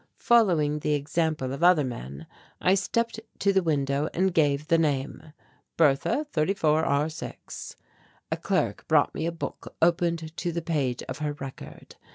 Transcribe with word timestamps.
Following 0.17 0.79
the 0.79 0.95
example 0.95 1.53
of 1.53 1.61
other 1.63 1.83
men, 1.83 2.25
I 2.59 2.73
stepped 2.73 3.19
to 3.37 3.53
the 3.53 3.61
window 3.61 4.09
and 4.15 4.33
gave 4.33 4.67
the 4.67 4.79
name: 4.79 5.31
"Bertha 5.77 6.25
34 6.31 6.83
R 6.83 7.07
6." 7.07 7.75
A 8.31 8.37
clerk 8.37 8.87
brought 8.87 9.13
me 9.13 9.27
a 9.27 9.31
book 9.31 9.75
opened 9.79 10.35
to 10.37 10.51
the 10.51 10.63
page 10.63 11.03
of 11.03 11.19
her 11.19 11.33
record. 11.33 11.97